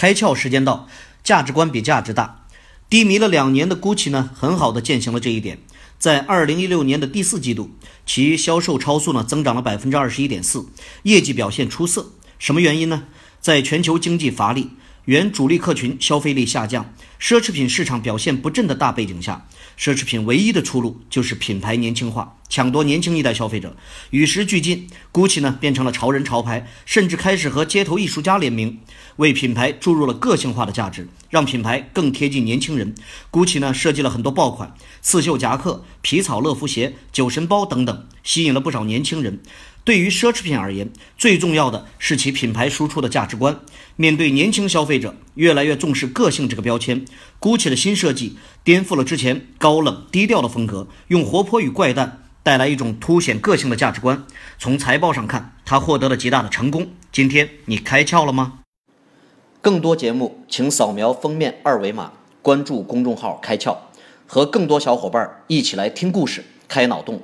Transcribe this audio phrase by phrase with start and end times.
[0.00, 0.88] 开窍时间到，
[1.22, 2.46] 价值观比价值大。
[2.88, 5.58] 低迷了两年的 GUCCI 呢，很好的践行了这一点。
[5.98, 7.72] 在二零一六年的第四季度，
[8.06, 10.64] 其销售超速呢增长了百分之二十一点四，
[11.02, 12.12] 业绩表现出色。
[12.38, 13.02] 什么原因呢？
[13.42, 14.70] 在全球经济乏力。
[15.06, 19.46] 原主力客群消费力下降，奢侈品市场表现不振的大背景下，
[19.78, 23.74] 奢侈品唯一的出路就是品牌年轻化，抢夺年轻一代消费者。
[24.10, 28.78] 与时俱进，GUCCI 呢变成了潮人潮牌，甚至开始和街头艺术家联名，
[29.16, 32.94] 为品牌注入了个性化的价值，让品牌更贴近年轻人。
[33.32, 39.40] GUCCI 呢设计了很多爆款，刺绣夹克、皮草乐福鞋、酒神包等等，吸引了不少年轻人。
[39.84, 43.60] 对于奢侈品而言，最重要的是其品牌输出的价值观。
[43.96, 47.04] 面对年轻消费者越来越重视个性这个标签
[47.40, 54.24] ，GUCCI 的新设计颠覆了之前高冷低调的风格，用活泼与怪诞带来一种凸显个性的价值观。
[54.58, 56.88] 从财报上看，它获得了极大的成功。
[57.10, 58.60] 今天你开窍了吗？
[59.60, 63.76] 更多节目，请扫描封面二维码，关注公众号“开窍”，
[64.26, 67.20] 和更多小伙伴一起来听故事、开脑洞。